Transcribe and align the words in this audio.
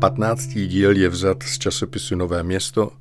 15. 0.00 0.46
díl 0.46 0.96
je 0.96 1.08
vzat 1.08 1.42
z 1.42 1.58
časopisu 1.58 2.16
Nové 2.16 2.42
město 2.42 2.92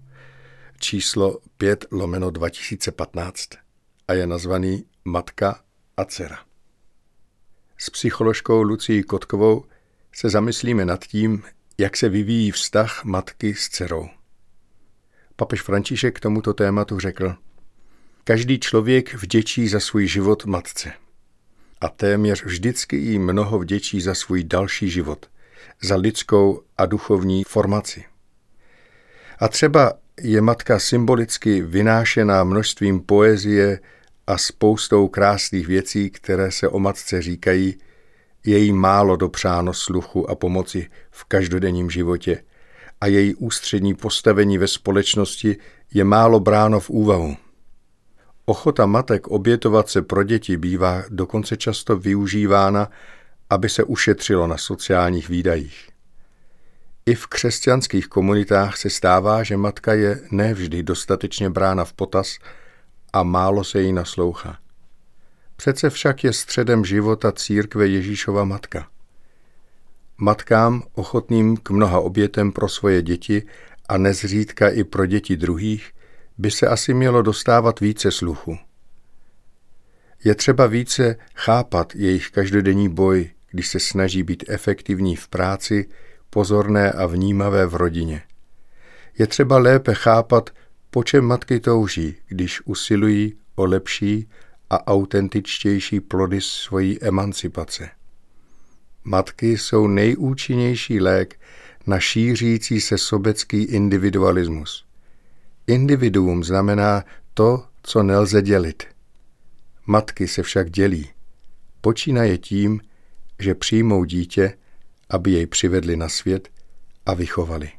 číslo 0.79 1.39
5 1.57 1.85
lomeno 1.91 2.29
2015 2.29 3.49
a 4.07 4.13
je 4.13 4.27
nazvaný 4.27 4.85
Matka 5.05 5.59
a 5.97 6.05
dcera. 6.05 6.39
S 7.77 7.89
psycholožkou 7.89 8.61
Lucí 8.61 9.03
Kotkovou 9.03 9.65
se 10.15 10.29
zamyslíme 10.29 10.85
nad 10.85 11.05
tím, 11.05 11.43
jak 11.77 11.97
se 11.97 12.09
vyvíjí 12.09 12.51
vztah 12.51 13.05
matky 13.05 13.55
s 13.55 13.69
dcerou. 13.69 14.09
Papež 15.35 15.61
František 15.61 16.15
k 16.15 16.19
tomuto 16.19 16.53
tématu 16.53 16.99
řekl, 16.99 17.35
každý 18.23 18.59
člověk 18.59 19.13
vděčí 19.13 19.67
za 19.67 19.79
svůj 19.79 20.07
život 20.07 20.45
matce 20.45 20.93
a 21.81 21.89
téměř 21.89 22.43
vždycky 22.43 22.97
jí 22.97 23.19
mnoho 23.19 23.59
vděčí 23.59 24.01
za 24.01 24.13
svůj 24.13 24.43
další 24.43 24.89
život– 24.89 25.29
za 25.81 25.95
lidskou 25.95 26.61
a 26.77 26.85
duchovní 26.85 27.43
formaci. 27.43 28.03
A 29.39 29.47
třeba 29.47 29.93
je 30.21 30.41
matka 30.41 30.79
symbolicky 30.79 31.61
vynášená 31.61 32.43
množstvím 32.43 32.99
poezie 32.99 33.79
a 34.27 34.37
spoustou 34.37 35.07
krásných 35.07 35.67
věcí, 35.67 36.09
které 36.09 36.51
se 36.51 36.67
o 36.67 36.79
matce 36.79 37.21
říkají, 37.21 37.77
je 38.45 38.57
jí 38.57 38.73
málo 38.73 39.15
dopřáno 39.15 39.73
sluchu 39.73 40.29
a 40.29 40.35
pomoci 40.35 40.89
v 41.11 41.23
každodenním 41.25 41.89
životě 41.89 42.43
a 43.01 43.07
její 43.07 43.35
ústřední 43.35 43.95
postavení 43.95 44.57
ve 44.57 44.67
společnosti 44.67 45.57
je 45.93 46.03
málo 46.03 46.39
bráno 46.39 46.79
v 46.79 46.89
úvahu. 46.89 47.37
Ochota 48.45 48.85
matek 48.85 49.27
obětovat 49.27 49.89
se 49.89 50.01
pro 50.01 50.23
děti 50.23 50.57
bývá 50.57 51.03
dokonce 51.09 51.57
často 51.57 51.97
využívána 51.97 52.89
aby 53.49 53.69
se 53.69 53.83
ušetřilo 53.83 54.47
na 54.47 54.57
sociálních 54.57 55.29
výdajích. 55.29 55.89
I 57.05 57.15
v 57.15 57.27
křesťanských 57.27 58.07
komunitách 58.07 58.77
se 58.77 58.89
stává, 58.89 59.43
že 59.43 59.57
matka 59.57 59.93
je 59.93 60.21
nevždy 60.31 60.83
dostatečně 60.83 61.49
brána 61.49 61.85
v 61.85 61.93
potaz 61.93 62.37
a 63.13 63.23
málo 63.23 63.63
se 63.63 63.81
jí 63.81 63.93
naslouchá. 63.93 64.57
Přece 65.55 65.89
však 65.89 66.23
je 66.23 66.33
středem 66.33 66.85
života 66.85 67.31
církve 67.31 67.87
Ježíšova 67.87 68.43
matka. 68.43 68.87
Matkám 70.17 70.83
ochotným 70.93 71.57
k 71.57 71.69
mnoha 71.69 71.99
obětem 71.99 72.51
pro 72.51 72.69
svoje 72.69 73.01
děti 73.01 73.43
a 73.89 73.97
nezřídka 73.97 74.69
i 74.69 74.83
pro 74.83 75.05
děti 75.05 75.37
druhých 75.37 75.91
by 76.37 76.51
se 76.51 76.67
asi 76.67 76.93
mělo 76.93 77.21
dostávat 77.21 77.79
více 77.79 78.11
sluchu. 78.11 78.57
Je 80.23 80.35
třeba 80.35 80.65
více 80.65 81.15
chápat 81.35 81.95
jejich 81.95 82.29
každodenní 82.31 82.89
boj, 82.89 83.31
když 83.51 83.67
se 83.67 83.79
snaží 83.79 84.23
být 84.23 84.43
efektivní 84.47 85.15
v 85.15 85.27
práci, 85.27 85.89
pozorné 86.29 86.91
a 86.91 87.05
vnímavé 87.05 87.65
v 87.65 87.75
rodině. 87.75 88.21
Je 89.19 89.27
třeba 89.27 89.57
lépe 89.57 89.93
chápat, 89.93 90.49
po 90.89 91.03
čem 91.03 91.25
matky 91.25 91.59
touží, 91.59 92.15
když 92.27 92.61
usilují 92.65 93.37
o 93.55 93.65
lepší 93.65 94.29
a 94.69 94.87
autentičtější 94.87 95.99
plody 95.99 96.41
svojí 96.41 97.03
emancipace. 97.03 97.89
Matky 99.03 99.57
jsou 99.57 99.87
nejúčinnější 99.87 100.99
lék 100.99 101.39
na 101.87 101.99
šířící 101.99 102.81
se 102.81 102.97
sobecký 102.97 103.63
individualismus. 103.63 104.85
Individuum 105.67 106.43
znamená 106.43 107.03
to, 107.33 107.63
co 107.83 108.03
nelze 108.03 108.41
dělit. 108.41 108.83
Matky 109.85 110.27
se 110.27 110.43
však 110.43 110.69
dělí. 110.69 111.09
Počínaje 111.81 112.37
tím, 112.37 112.81
že 113.39 113.55
přijmou 113.55 114.03
dítě, 114.03 114.57
aby 115.09 115.31
jej 115.31 115.47
přivedli 115.47 115.95
na 115.95 116.09
svět 116.09 116.49
a 117.05 117.13
vychovali. 117.13 117.71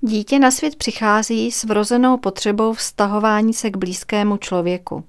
Dítě 0.00 0.38
na 0.38 0.50
svět 0.50 0.76
přichází 0.76 1.52
s 1.52 1.64
vrozenou 1.64 2.16
potřebou 2.16 2.72
vztahování 2.72 3.54
se 3.54 3.70
k 3.70 3.76
blízkému 3.76 4.36
člověku. 4.36 5.04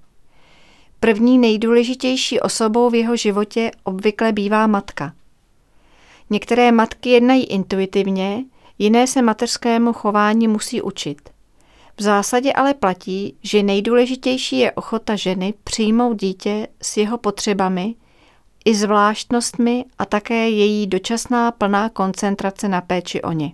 První 1.00 1.38
nejdůležitější 1.38 2.40
osobou 2.40 2.90
v 2.90 2.96
jeho 2.96 3.16
životě 3.16 3.72
obvykle 3.84 4.32
bývá 4.32 4.68
matka. 4.68 5.14
Některé 6.30 6.72
matky 6.72 7.10
jednají 7.10 7.44
intuitivně, 7.44 8.44
jiné 8.80 9.08
se 9.08 9.22
mateřskému 9.22 9.94
chování 9.94 10.48
musí 10.48 10.82
učit. 10.82 11.30
V 11.98 12.02
zásadě 12.02 12.54
ale 12.54 12.74
platí, 12.74 13.36
že 13.44 13.64
nejdůležitější 13.64 14.60
je 14.60 14.72
ochota 14.72 15.16
ženy 15.16 15.54
přijmout 15.64 16.20
dítě 16.20 16.68
s 16.82 16.98
jeho 16.98 17.18
potřebami 17.18 17.96
i 18.68 18.76
zvláštnostmi 18.76 19.86
a 19.98 20.06
také 20.06 20.50
její 20.50 20.88
dočasná 20.88 21.52
plná 21.52 21.90
koncentrace 21.90 22.68
na 22.68 22.82
péči 22.82 23.22
o 23.22 23.32
ně. 23.32 23.52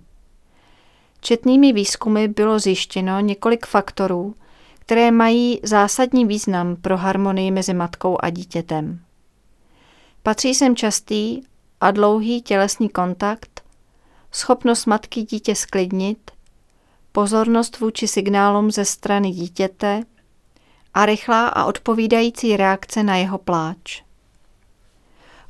Četnými 1.21 1.73
výzkumy 1.73 2.27
bylo 2.27 2.59
zjištěno 2.59 3.19
několik 3.19 3.65
faktorů, 3.65 4.35
které 4.79 5.11
mají 5.11 5.59
zásadní 5.63 6.25
význam 6.25 6.75
pro 6.75 6.97
harmonii 6.97 7.51
mezi 7.51 7.73
matkou 7.73 8.17
a 8.19 8.29
dítětem. 8.29 8.99
Patří 10.23 10.53
sem 10.55 10.75
častý 10.75 11.41
a 11.81 11.91
dlouhý 11.91 12.41
tělesný 12.41 12.89
kontakt, 12.89 13.61
schopnost 14.31 14.85
matky 14.85 15.23
dítě 15.23 15.55
sklidnit, 15.55 16.31
pozornost 17.11 17.79
vůči 17.79 18.07
signálům 18.07 18.71
ze 18.71 18.85
strany 18.85 19.31
dítěte 19.31 20.03
a 20.93 21.05
rychlá 21.05 21.47
a 21.47 21.65
odpovídající 21.65 22.57
reakce 22.57 23.03
na 23.03 23.15
jeho 23.15 23.37
pláč. 23.37 24.03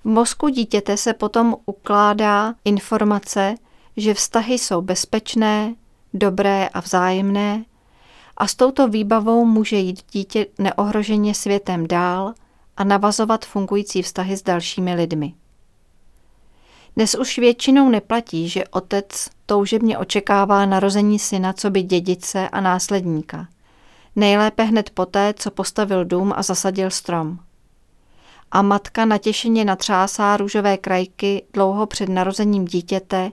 V 0.04 0.08
mozku 0.08 0.48
dítěte 0.48 0.98
se 0.98 1.14
potom 1.14 1.56
ukládá 1.66 2.56
informace, 2.66 3.56
že 3.98 4.14
vztahy 4.14 4.54
jsou 4.54 4.82
bezpečné, 4.82 5.76
dobré 6.14 6.68
a 6.68 6.80
vzájemné 6.80 7.66
a 8.38 8.48
s 8.48 8.56
touto 8.56 8.88
výbavou 8.88 9.46
může 9.46 9.76
jít 9.76 10.00
dítě 10.12 10.46
neohroženě 10.60 11.34
světem 11.34 11.88
dál 11.88 12.34
a 12.78 12.84
navazovat 12.84 13.46
fungující 13.46 14.02
vztahy 14.02 14.38
s 14.38 14.44
dalšími 14.44 14.96
lidmi. 14.96 15.34
Dnes 16.96 17.16
už 17.16 17.38
většinou 17.38 17.90
neplatí, 17.90 18.50
že 18.50 18.68
otec 18.68 19.30
toužebně 19.46 19.98
očekává 19.98 20.66
narození 20.66 21.20
syna 21.20 21.54
co 21.54 21.70
by 21.70 21.84
dědice 21.84 22.50
a 22.50 22.62
následníka. 22.62 23.48
Nejlépe 24.16 24.64
hned 24.64 24.90
poté, 24.90 25.34
co 25.38 25.52
postavil 25.52 26.06
dům 26.06 26.34
a 26.36 26.44
zasadil 26.44 26.90
strom 26.90 27.40
a 28.54 28.62
matka 28.62 29.06
natěšeně 29.06 29.66
natřásá 29.66 30.38
růžové 30.38 30.78
krajky 30.78 31.46
dlouho 31.54 31.86
před 31.86 32.10
narozením 32.10 32.66
dítěte, 32.66 33.32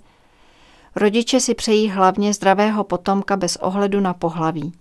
rodiče 0.97 1.41
si 1.41 1.55
přejí 1.55 1.91
hlavně 1.91 2.35
zdravého 2.35 2.85
potomka 2.85 3.37
bez 3.37 3.57
ohledu 3.57 4.01
na 4.01 4.15
pohlaví. 4.15 4.73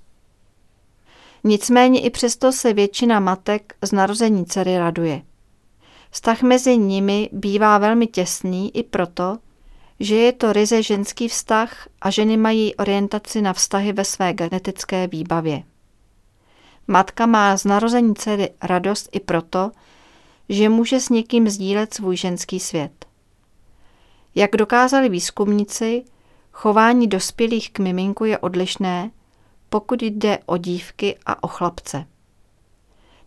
Nicméně 1.43 2.01
i 2.01 2.09
přesto 2.09 2.51
se 2.51 2.73
většina 2.73 3.19
matek 3.19 3.73
z 3.81 3.91
narození 3.91 4.45
dcery 4.45 4.77
raduje. 4.77 5.21
Vztah 6.11 6.41
mezi 6.41 6.77
nimi 6.77 7.29
bývá 7.31 7.77
velmi 7.77 8.07
těsný 8.07 8.77
i 8.77 8.83
proto, 8.83 9.37
že 9.99 10.15
je 10.15 10.31
to 10.31 10.53
ryze 10.53 10.83
ženský 10.83 11.27
vztah 11.27 11.87
a 12.01 12.09
ženy 12.09 12.37
mají 12.37 12.75
orientaci 12.75 13.41
na 13.41 13.53
vztahy 13.53 13.93
ve 13.93 14.05
své 14.05 14.33
genetické 14.33 15.07
výbavě. 15.07 15.63
Matka 16.87 17.25
má 17.25 17.57
z 17.57 17.65
narození 17.65 18.15
dcery 18.15 18.49
radost 18.63 19.09
i 19.11 19.19
proto, 19.19 19.71
že 20.49 20.69
může 20.69 20.99
s 20.99 21.09
někým 21.09 21.49
sdílet 21.49 21.93
svůj 21.93 22.17
ženský 22.17 22.59
svět. 22.59 23.05
Jak 24.35 24.51
dokázali 24.51 25.09
výzkumníci, 25.09 26.03
chování 26.51 27.07
dospělých 27.07 27.71
k 27.71 27.79
miminku 27.79 28.25
je 28.25 28.37
odlišné, 28.37 29.11
pokud 29.69 30.01
jde 30.03 30.39
o 30.45 30.57
dívky 30.57 31.17
a 31.25 31.43
o 31.43 31.47
chlapce. 31.47 32.05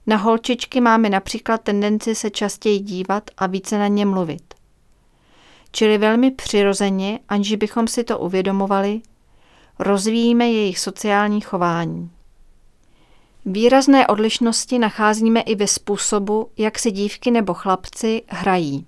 Na 0.07 0.17
holčičky 0.17 0.81
máme 0.81 1.11
například 1.11 1.63
tendenci 1.63 2.15
se 2.15 2.31
častěji 2.31 2.79
dívat 2.79 3.31
a 3.39 3.47
více 3.47 3.79
na 3.79 3.89
ně 3.89 4.07
mluvit. 4.07 4.55
Čili 5.73 5.99
velmi 5.99 6.31
přirozeně, 6.31 7.19
aniž 7.29 7.55
bychom 7.55 7.89
si 7.89 8.05
to 8.05 8.19
uvědomovali, 8.19 9.01
rozvíjíme 9.79 10.51
jejich 10.51 10.79
sociální 10.79 11.41
chování. 11.41 12.11
Výrazné 13.45 14.07
odlišnosti 14.07 14.79
nacházíme 14.79 15.41
i 15.41 15.55
ve 15.55 15.67
způsobu, 15.67 16.51
jak 16.57 16.79
si 16.79 16.91
dívky 16.91 17.31
nebo 17.31 17.55
chlapci 17.55 18.23
hrají. 18.29 18.87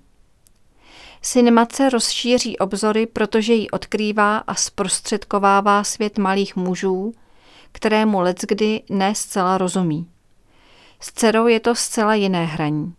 Syn 1.21 1.53
matce 1.53 1.89
rozšíří 1.89 2.57
obzory, 2.57 3.05
protože 3.05 3.53
ji 3.53 3.69
odkrývá 3.69 4.37
a 4.37 4.55
zprostředkovává 4.55 5.83
svět 5.83 6.17
malých 6.17 6.55
mužů, 6.55 7.13
kterému 7.71 8.19
leckdy 8.19 8.81
ne 8.89 9.15
zcela 9.15 9.57
rozumí. 9.57 10.07
S 10.99 11.13
dcerou 11.13 11.47
je 11.47 11.59
to 11.59 11.75
zcela 11.75 12.15
jiné 12.15 12.45
hraní. 12.45 12.93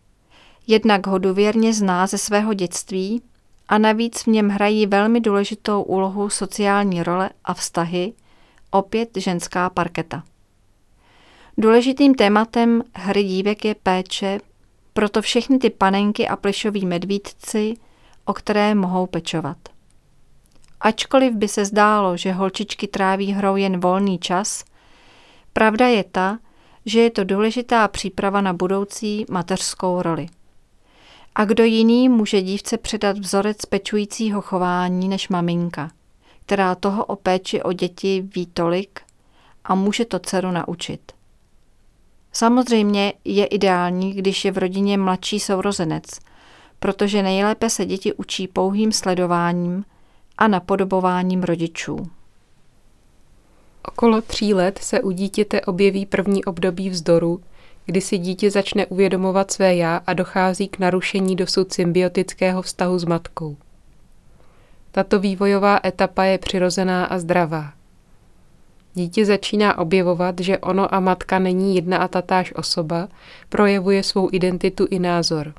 Jednak 0.66 1.06
ho 1.06 1.18
důvěrně 1.18 1.72
zná 1.72 2.06
ze 2.06 2.18
svého 2.18 2.54
dětství 2.54 3.22
a 3.68 3.78
navíc 3.78 4.22
v 4.22 4.26
něm 4.26 4.48
hrají 4.48 4.86
velmi 4.86 5.20
důležitou 5.20 5.82
úlohu 5.82 6.30
sociální 6.30 7.02
role 7.02 7.30
a 7.44 7.54
vztahy, 7.54 8.12
opět 8.70 9.10
ženská 9.16 9.70
parketa. 9.70 10.22
Důležitým 11.58 12.14
tématem 12.14 12.82
hry 12.94 13.24
dívek 13.24 13.64
je 13.64 13.74
péče, 13.74 14.38
proto 14.92 15.22
všechny 15.22 15.58
ty 15.58 15.70
panenky 15.70 16.28
a 16.28 16.36
plešoví 16.36 16.86
medvídci, 16.86 17.74
o 18.24 18.32
které 18.32 18.74
mohou 18.74 19.06
pečovat. 19.06 19.56
Ačkoliv 20.80 21.34
by 21.34 21.48
se 21.48 21.64
zdálo, 21.64 22.16
že 22.16 22.32
holčičky 22.32 22.86
tráví 22.86 23.32
hrou 23.32 23.56
jen 23.56 23.80
volný 23.80 24.18
čas, 24.18 24.64
pravda 25.52 25.88
je 25.88 26.04
ta, 26.04 26.38
že 26.86 27.00
je 27.00 27.10
to 27.10 27.24
důležitá 27.24 27.88
příprava 27.88 28.40
na 28.40 28.52
budoucí 28.52 29.26
mateřskou 29.30 30.02
roli. 30.02 30.26
A 31.34 31.44
kdo 31.44 31.64
jiný 31.64 32.08
může 32.08 32.42
dívce 32.42 32.78
předat 32.78 33.18
vzorec 33.18 33.66
pečujícího 33.66 34.40
chování 34.40 35.08
než 35.08 35.28
maminka, 35.28 35.90
která 36.46 36.74
toho 36.74 37.04
o 37.04 37.16
péči 37.16 37.62
o 37.62 37.72
děti 37.72 38.28
ví 38.34 38.46
tolik 38.46 39.00
a 39.64 39.74
může 39.74 40.04
to 40.04 40.18
dceru 40.18 40.50
naučit. 40.50 41.15
Samozřejmě 42.36 43.12
je 43.24 43.46
ideální, 43.46 44.12
když 44.12 44.44
je 44.44 44.52
v 44.52 44.58
rodině 44.58 44.98
mladší 44.98 45.40
sourozenec, 45.40 46.04
protože 46.78 47.22
nejlépe 47.22 47.70
se 47.70 47.86
děti 47.86 48.12
učí 48.12 48.48
pouhým 48.48 48.92
sledováním 48.92 49.84
a 50.38 50.48
napodobováním 50.48 51.42
rodičů. 51.42 52.10
Okolo 53.88 54.20
tří 54.20 54.54
let 54.54 54.78
se 54.82 55.00
u 55.00 55.10
dítěte 55.10 55.60
objeví 55.60 56.06
první 56.06 56.44
období 56.44 56.90
vzdoru, 56.90 57.40
kdy 57.86 58.00
si 58.00 58.18
dítě 58.18 58.50
začne 58.50 58.86
uvědomovat 58.86 59.50
své 59.50 59.76
já 59.76 59.96
a 60.06 60.12
dochází 60.12 60.68
k 60.68 60.78
narušení 60.78 61.36
dosud 61.36 61.72
symbiotického 61.72 62.62
vztahu 62.62 62.98
s 62.98 63.04
matkou. 63.04 63.56
Tato 64.90 65.18
vývojová 65.18 65.80
etapa 65.84 66.24
je 66.24 66.38
přirozená 66.38 67.04
a 67.04 67.18
zdravá. 67.18 67.75
Dítě 68.98 69.24
začíná 69.24 69.78
objevovat, 69.78 70.40
že 70.40 70.58
ono 70.58 70.94
a 70.94 71.00
matka 71.00 71.38
není 71.38 71.76
jedna 71.76 71.98
a 71.98 72.08
tatáž 72.08 72.52
osoba, 72.56 73.08
projevuje 73.48 74.02
svou 74.02 74.28
identitu 74.32 74.86
i 74.90 74.98
názor. 74.98 75.54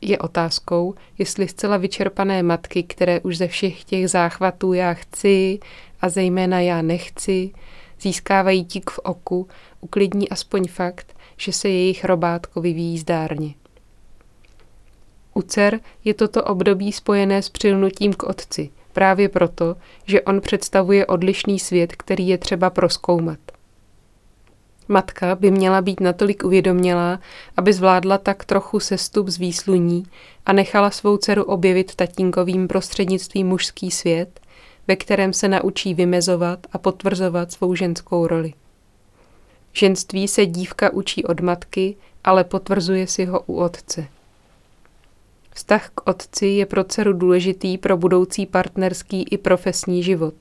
Je 0.00 0.18
otázkou, 0.18 0.94
jestli 1.18 1.48
zcela 1.48 1.76
vyčerpané 1.76 2.42
matky, 2.42 2.82
které 2.82 3.20
už 3.20 3.36
ze 3.36 3.48
všech 3.48 3.84
těch 3.84 4.10
záchvatů 4.10 4.72
já 4.72 4.94
chci 4.94 5.58
a 6.00 6.08
zejména 6.08 6.60
já 6.60 6.82
nechci, 6.82 7.50
získávají 8.00 8.64
tík 8.64 8.90
v 8.90 8.98
oku, 8.98 9.48
uklidní 9.80 10.28
aspoň 10.28 10.68
fakt, 10.68 11.16
že 11.36 11.52
se 11.52 11.68
jejich 11.68 12.04
robátko 12.04 12.60
vyvíjí 12.60 12.98
zdárně. 12.98 13.54
U 15.34 15.42
dcer 15.42 15.80
je 16.04 16.14
toto 16.14 16.44
období 16.44 16.92
spojené 16.92 17.42
s 17.42 17.48
přilnutím 17.48 18.12
k 18.12 18.22
otci, 18.22 18.70
právě 18.94 19.28
proto, 19.28 19.76
že 20.06 20.22
on 20.22 20.40
představuje 20.40 21.06
odlišný 21.06 21.58
svět, 21.58 21.96
který 21.96 22.28
je 22.28 22.38
třeba 22.38 22.70
proskoumat. 22.70 23.38
Matka 24.88 25.34
by 25.34 25.50
měla 25.50 25.82
být 25.82 26.00
natolik 26.00 26.44
uvědomělá, 26.44 27.20
aby 27.56 27.72
zvládla 27.72 28.18
tak 28.18 28.44
trochu 28.44 28.80
sestup 28.80 29.28
z 29.28 29.38
výsluní 29.38 30.04
a 30.46 30.52
nechala 30.52 30.90
svou 30.90 31.16
dceru 31.16 31.44
objevit 31.44 31.94
tatínkovým 31.94 32.68
prostřednictvím 32.68 33.46
mužský 33.46 33.90
svět, 33.90 34.40
ve 34.88 34.96
kterém 34.96 35.32
se 35.32 35.48
naučí 35.48 35.94
vymezovat 35.94 36.66
a 36.72 36.78
potvrzovat 36.78 37.52
svou 37.52 37.74
ženskou 37.74 38.26
roli. 38.26 38.52
Ženství 39.72 40.28
se 40.28 40.46
dívka 40.46 40.92
učí 40.92 41.24
od 41.24 41.40
matky, 41.40 41.96
ale 42.24 42.44
potvrzuje 42.44 43.06
si 43.06 43.24
ho 43.24 43.40
u 43.40 43.56
otce. 43.56 44.06
Vztah 45.54 45.90
k 45.94 46.08
otci 46.08 46.46
je 46.46 46.66
pro 46.66 46.84
dceru 46.84 47.12
důležitý 47.12 47.78
pro 47.78 47.96
budoucí 47.96 48.46
partnerský 48.46 49.22
i 49.30 49.38
profesní 49.38 50.02
život, 50.02 50.34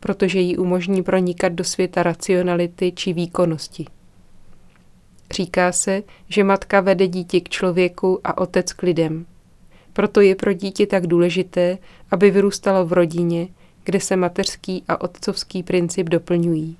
protože 0.00 0.40
jí 0.40 0.56
umožní 0.56 1.02
pronikat 1.02 1.52
do 1.52 1.64
světa 1.64 2.02
racionality 2.02 2.92
či 2.92 3.12
výkonnosti. 3.12 3.86
Říká 5.30 5.72
se, 5.72 6.02
že 6.28 6.44
matka 6.44 6.80
vede 6.80 7.08
dítě 7.08 7.40
k 7.40 7.48
člověku 7.48 8.20
a 8.24 8.38
otec 8.38 8.72
k 8.72 8.82
lidem. 8.82 9.26
Proto 9.92 10.20
je 10.20 10.34
pro 10.34 10.52
dítě 10.52 10.86
tak 10.86 11.06
důležité, 11.06 11.78
aby 12.10 12.30
vyrůstalo 12.30 12.86
v 12.86 12.92
rodině, 12.92 13.48
kde 13.84 14.00
se 14.00 14.16
mateřský 14.16 14.84
a 14.88 15.00
otcovský 15.00 15.62
princip 15.62 16.08
doplňují. 16.08 16.76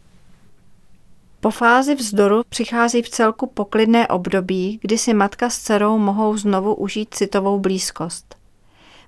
Po 1.40 1.50
fázi 1.50 1.94
vzdoru 1.94 2.42
přichází 2.48 3.02
v 3.02 3.08
celku 3.08 3.46
poklidné 3.46 4.08
období, 4.08 4.78
kdy 4.82 4.98
si 4.98 5.14
matka 5.14 5.50
s 5.50 5.58
dcerou 5.58 5.98
mohou 5.98 6.36
znovu 6.36 6.74
užít 6.74 7.14
citovou 7.14 7.58
blízkost. 7.58 8.36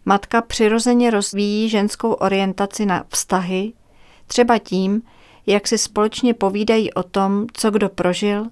Matka 0.05 0.43
přirozeně 0.43 1.11
rozvíjí 1.11 1.69
ženskou 1.69 2.13
orientaci 2.13 2.87
na 2.87 3.05
vztahy, 3.09 3.73
třeba 4.27 4.59
tím, 4.59 5.03
jak 5.47 5.69
si 5.69 5.79
společně 5.79 6.35
povídají 6.35 6.93
o 6.95 7.03
tom, 7.03 7.47
co 7.53 7.71
kdo 7.71 7.89
prožil, 7.89 8.47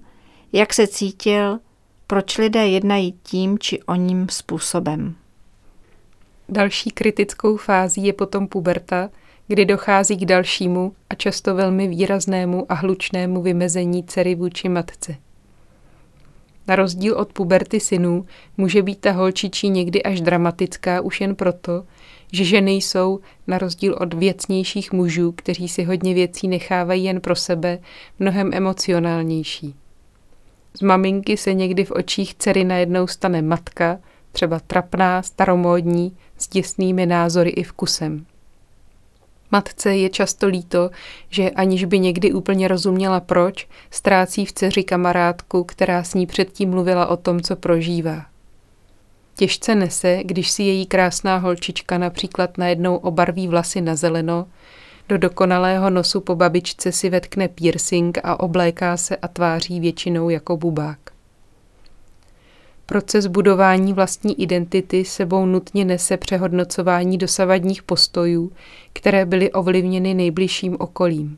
jak 0.53 0.73
se 0.73 0.87
cítil, 0.87 1.59
proč 2.07 2.37
lidé 2.37 2.67
jednají 2.67 3.19
tím 3.23 3.59
či 3.59 3.83
oním 3.83 4.29
způsobem. 4.29 5.15
Další 6.49 6.91
kritickou 6.91 7.57
fází 7.57 8.05
je 8.05 8.13
potom 8.13 8.47
puberta, 8.47 9.09
kdy 9.51 9.65
dochází 9.65 10.17
k 10.17 10.25
dalšímu 10.25 10.93
a 11.09 11.15
často 11.15 11.55
velmi 11.55 11.87
výraznému 11.87 12.65
a 12.69 12.73
hlučnému 12.73 13.41
vymezení 13.41 14.03
dcery 14.03 14.35
vůči 14.35 14.69
matce. 14.69 15.15
Na 16.67 16.75
rozdíl 16.75 17.17
od 17.17 17.33
puberty 17.33 17.79
synů 17.79 18.25
může 18.57 18.81
být 18.81 18.99
ta 18.99 19.11
holčičí 19.11 19.69
někdy 19.69 20.03
až 20.03 20.21
dramatická 20.21 21.01
už 21.01 21.21
jen 21.21 21.35
proto, 21.35 21.83
že 22.31 22.45
ženy 22.45 22.71
jsou, 22.71 23.19
na 23.47 23.57
rozdíl 23.57 23.97
od 24.01 24.13
věcnějších 24.13 24.91
mužů, 24.91 25.31
kteří 25.31 25.67
si 25.67 25.83
hodně 25.83 26.13
věcí 26.13 26.47
nechávají 26.47 27.03
jen 27.03 27.21
pro 27.21 27.35
sebe, 27.35 27.79
mnohem 28.19 28.53
emocionálnější. 28.53 29.75
Z 30.73 30.81
maminky 30.81 31.37
se 31.37 31.53
někdy 31.53 31.85
v 31.85 31.91
očích 31.91 32.35
dcery 32.35 32.63
najednou 32.63 33.07
stane 33.07 33.41
matka, 33.41 33.99
třeba 34.31 34.59
trapná, 34.59 35.21
staromódní, 35.21 36.17
s 36.37 36.47
děsnými 36.47 37.05
názory 37.05 37.49
i 37.49 37.63
vkusem. 37.63 38.25
Matce 39.51 39.95
je 39.95 40.09
často 40.09 40.47
líto, 40.47 40.89
že 41.29 41.49
aniž 41.49 41.85
by 41.85 41.99
někdy 41.99 42.33
úplně 42.33 42.67
rozuměla 42.67 43.19
proč, 43.19 43.67
ztrácí 43.91 44.45
v 44.45 44.51
dceři 44.51 44.83
kamarádku, 44.83 45.63
která 45.63 46.03
s 46.03 46.13
ní 46.13 46.25
předtím 46.25 46.69
mluvila 46.69 47.07
o 47.07 47.17
tom, 47.17 47.41
co 47.41 47.55
prožívá. 47.55 48.25
Těžce 49.35 49.75
nese, 49.75 50.19
když 50.23 50.51
si 50.51 50.63
její 50.63 50.85
krásná 50.85 51.37
holčička 51.37 51.97
například 51.97 52.57
najednou 52.57 52.95
obarví 52.95 53.47
vlasy 53.47 53.81
na 53.81 53.95
zeleno, 53.95 54.47
do 55.09 55.17
dokonalého 55.17 55.89
nosu 55.89 56.21
po 56.21 56.35
babičce 56.35 56.91
si 56.91 57.09
vetkne 57.09 57.47
piercing 57.47 58.17
a 58.23 58.39
obléká 58.39 58.97
se 58.97 59.17
a 59.17 59.27
tváří 59.27 59.79
většinou 59.79 60.29
jako 60.29 60.57
bubák. 60.57 61.18
Proces 62.89 63.27
budování 63.27 63.93
vlastní 63.93 64.41
identity 64.41 65.05
sebou 65.05 65.45
nutně 65.45 65.85
nese 65.85 66.17
přehodnocování 66.17 67.17
dosavadních 67.17 67.83
postojů, 67.83 68.51
které 68.93 69.25
byly 69.25 69.51
ovlivněny 69.51 70.13
nejbližším 70.13 70.75
okolím. 70.79 71.37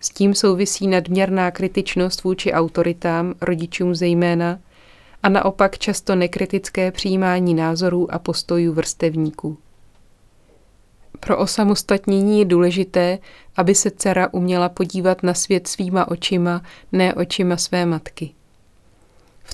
S 0.00 0.08
tím 0.08 0.34
souvisí 0.34 0.86
nadměrná 0.86 1.50
kritičnost 1.50 2.22
vůči 2.22 2.52
autoritám, 2.52 3.34
rodičům 3.40 3.94
zejména, 3.94 4.58
a 5.22 5.28
naopak 5.28 5.78
často 5.78 6.14
nekritické 6.14 6.92
přijímání 6.92 7.54
názorů 7.54 8.14
a 8.14 8.18
postojů 8.18 8.72
vrstevníků. 8.72 9.58
Pro 11.20 11.38
osamostatnění 11.38 12.38
je 12.38 12.44
důležité, 12.44 13.18
aby 13.56 13.74
se 13.74 13.90
dcera 13.90 14.28
uměla 14.32 14.68
podívat 14.68 15.22
na 15.22 15.34
svět 15.34 15.68
svýma 15.68 16.08
očima, 16.08 16.62
ne 16.92 17.14
očima 17.14 17.56
své 17.56 17.86
matky. 17.86 18.34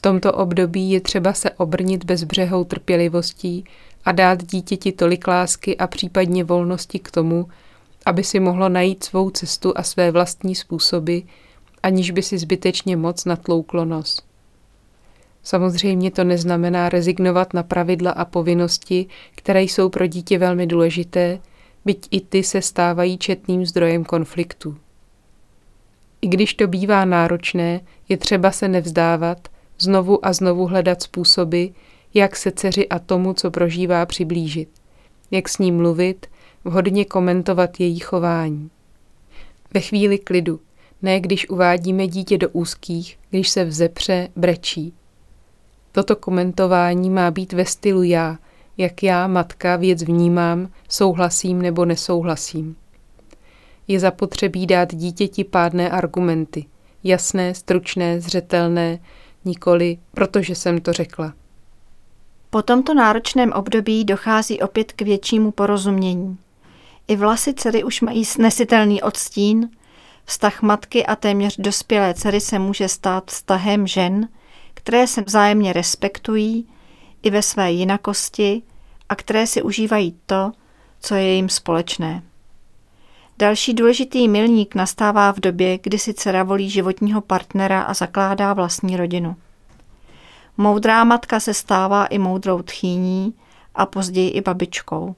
V 0.00 0.02
tomto 0.02 0.32
období 0.32 0.90
je 0.90 1.00
třeba 1.00 1.32
se 1.32 1.50
obrnit 1.50 2.04
bezbřehou 2.04 2.64
trpělivostí 2.64 3.64
a 4.04 4.12
dát 4.12 4.44
dítěti 4.44 4.92
tolik 4.92 5.28
lásky 5.28 5.76
a 5.76 5.86
případně 5.86 6.44
volnosti 6.44 6.98
k 6.98 7.10
tomu, 7.10 7.48
aby 8.06 8.24
si 8.24 8.40
mohlo 8.40 8.68
najít 8.68 9.04
svou 9.04 9.30
cestu 9.30 9.72
a 9.76 9.82
své 9.82 10.10
vlastní 10.10 10.54
způsoby, 10.54 11.18
aniž 11.82 12.10
by 12.10 12.22
si 12.22 12.38
zbytečně 12.38 12.96
moc 12.96 13.24
natlouklo 13.24 13.84
nos. 13.84 14.22
Samozřejmě 15.42 16.10
to 16.10 16.24
neznamená 16.24 16.88
rezignovat 16.88 17.54
na 17.54 17.62
pravidla 17.62 18.10
a 18.10 18.24
povinnosti, 18.24 19.06
které 19.36 19.62
jsou 19.62 19.88
pro 19.88 20.06
dítě 20.06 20.38
velmi 20.38 20.66
důležité, 20.66 21.38
byť 21.84 22.08
i 22.10 22.20
ty 22.20 22.42
se 22.42 22.62
stávají 22.62 23.18
četným 23.18 23.66
zdrojem 23.66 24.04
konfliktu. 24.04 24.76
I 26.22 26.28
když 26.28 26.54
to 26.54 26.66
bývá 26.66 27.04
náročné, 27.04 27.80
je 28.08 28.16
třeba 28.16 28.50
se 28.50 28.68
nevzdávat– 28.68 29.38
znovu 29.80 30.26
a 30.26 30.32
znovu 30.32 30.66
hledat 30.66 31.02
způsoby, 31.02 31.66
jak 32.14 32.36
se 32.36 32.50
dceři 32.50 32.88
a 32.88 32.98
tomu, 32.98 33.34
co 33.34 33.50
prožívá, 33.50 34.06
přiblížit, 34.06 34.68
jak 35.30 35.48
s 35.48 35.58
ním 35.58 35.76
mluvit, 35.76 36.26
vhodně 36.64 37.04
komentovat 37.04 37.80
její 37.80 37.98
chování. 37.98 38.70
Ve 39.74 39.80
chvíli 39.80 40.18
klidu, 40.18 40.60
ne 41.02 41.20
když 41.20 41.48
uvádíme 41.48 42.06
dítě 42.06 42.38
do 42.38 42.48
úzkých, 42.48 43.18
když 43.30 43.48
se 43.48 43.64
vzepře, 43.64 44.28
brečí. 44.36 44.92
Toto 45.92 46.16
komentování 46.16 47.10
má 47.10 47.30
být 47.30 47.52
ve 47.52 47.64
stylu 47.64 48.02
já, 48.02 48.38
jak 48.76 49.02
já, 49.02 49.26
matka, 49.26 49.76
věc 49.76 50.02
vnímám, 50.02 50.70
souhlasím 50.88 51.62
nebo 51.62 51.84
nesouhlasím. 51.84 52.76
Je 53.88 54.00
zapotřebí 54.00 54.66
dát 54.66 54.94
dítěti 54.94 55.44
pádné 55.44 55.90
argumenty, 55.90 56.64
jasné, 57.04 57.54
stručné, 57.54 58.20
zřetelné, 58.20 58.98
nikoli, 59.44 59.98
protože 60.14 60.54
jsem 60.54 60.80
to 60.80 60.92
řekla. 60.92 61.32
Po 62.50 62.62
tomto 62.62 62.94
náročném 62.94 63.52
období 63.52 64.04
dochází 64.04 64.60
opět 64.60 64.92
k 64.92 65.02
většímu 65.02 65.50
porozumění. 65.50 66.38
I 67.08 67.16
vlasy 67.16 67.54
dcery 67.54 67.84
už 67.84 68.00
mají 68.00 68.24
snesitelný 68.24 69.02
odstín, 69.02 69.70
vztah 70.24 70.62
matky 70.62 71.06
a 71.06 71.16
téměř 71.16 71.56
dospělé 71.56 72.14
dcery 72.14 72.40
se 72.40 72.58
může 72.58 72.88
stát 72.88 73.30
vztahem 73.30 73.86
žen, 73.86 74.28
které 74.74 75.06
se 75.06 75.22
vzájemně 75.22 75.72
respektují 75.72 76.66
i 77.22 77.30
ve 77.30 77.42
své 77.42 77.72
jinakosti 77.72 78.62
a 79.08 79.14
které 79.14 79.46
si 79.46 79.62
užívají 79.62 80.16
to, 80.26 80.52
co 81.00 81.14
je 81.14 81.34
jim 81.34 81.48
společné. 81.48 82.22
Další 83.40 83.74
důležitý 83.74 84.28
milník 84.28 84.74
nastává 84.74 85.32
v 85.32 85.40
době, 85.40 85.78
kdy 85.82 85.98
si 85.98 86.14
dcera 86.14 86.42
volí 86.42 86.70
životního 86.70 87.20
partnera 87.20 87.82
a 87.82 87.94
zakládá 87.94 88.52
vlastní 88.52 88.96
rodinu. 88.96 89.36
Moudrá 90.56 91.04
matka 91.04 91.40
se 91.40 91.54
stává 91.54 92.06
i 92.06 92.18
moudrou 92.18 92.62
tchýní 92.62 93.34
a 93.74 93.86
později 93.86 94.30
i 94.30 94.40
babičkou. 94.40 95.14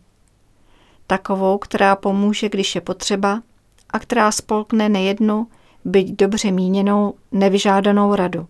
Takovou, 1.07 1.59
která 1.59 1.97
pomůže, 1.97 2.49
když 2.49 2.75
je 2.75 2.81
potřeba 2.81 3.43
a 3.91 3.99
která 3.99 4.33
spolkne 4.33 4.89
nejednu, 4.89 5.47
byť 5.85 6.17
dobře 6.17 6.51
míněnou, 6.51 7.15
nevyžádanou 7.33 8.15
radu. 8.15 8.47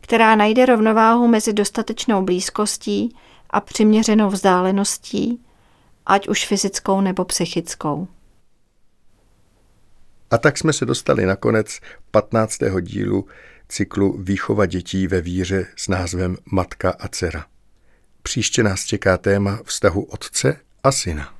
Která 0.00 0.34
najde 0.34 0.66
rovnováhu 0.66 1.26
mezi 1.26 1.52
dostatečnou 1.52 2.22
blízkostí 2.22 3.14
a 3.50 3.60
přiměřenou 3.60 4.28
vzdáleností, 4.28 5.40
ať 6.06 6.28
už 6.28 6.46
fyzickou 6.46 7.00
nebo 7.00 7.24
psychickou. 7.24 8.08
A 10.30 10.38
tak 10.38 10.58
jsme 10.58 10.72
se 10.72 10.86
dostali 10.86 11.26
na 11.26 11.36
konec 11.36 11.80
15. 12.10 12.58
dílu 12.80 13.26
cyklu 13.68 14.18
Výchova 14.22 14.66
dětí 14.66 15.06
ve 15.06 15.20
víře 15.20 15.66
s 15.76 15.88
názvem 15.88 16.36
Matka 16.52 16.90
a 16.90 17.08
dcera. 17.08 17.46
Příště 18.22 18.62
nás 18.62 18.84
čeká 18.84 19.16
téma 19.16 19.60
vztahu 19.64 20.02
otce 20.02 20.56
a 20.84 20.92
syna. 20.92 21.34